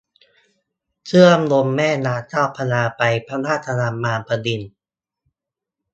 [1.05, 4.61] เชื่อมลงแม่น้ำเจ้าพระยาไปพระราชวังบางประอิน